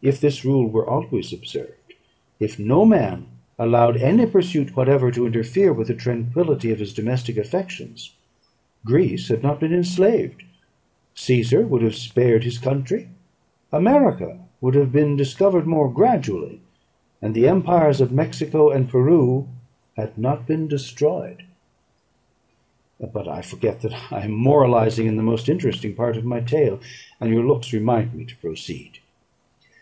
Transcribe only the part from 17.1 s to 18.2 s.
and the empires of